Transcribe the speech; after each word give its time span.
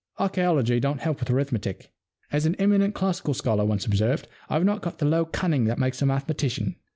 Archaeology 0.17 0.79
don't 0.79 1.01
help 1.01 1.19
with 1.19 1.29
arithmetic. 1.29 1.91
As 2.31 2.47
an 2.47 2.55
eminent 2.55 2.95
classical 2.95 3.35
scholar 3.35 3.63
once 3.63 3.85
observed, 3.85 4.27
I've 4.49 4.65
not 4.65 4.81
got 4.81 4.97
the 4.97 5.05
low 5.05 5.25
cunning 5.25 5.65
that 5.65 5.77
makes 5.77 6.01
a 6.01 6.07
mathematician. 6.07 6.75